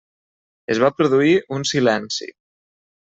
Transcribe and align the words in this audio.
Es 0.75 0.79
va 0.85 0.89
produir 1.01 1.35
un 1.59 1.67
silenci. 1.73 2.31